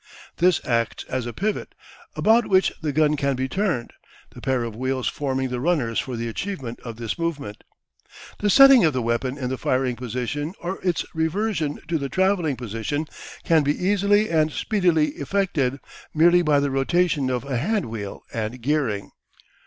[0.37, 1.75] This acts as a pivot,
[2.15, 3.93] about which the gun can be turned,
[4.31, 7.63] the pair of wheels forming the runners for the achievement of this movement.
[8.39, 12.55] The setting of the weapon in the firing position or its reversion to the travelling
[12.55, 13.05] position
[13.43, 15.79] can be easily and speedily effected
[16.15, 19.11] merely by the rotation of a handwheel and gearing.